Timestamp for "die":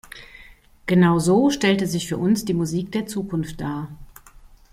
2.43-2.55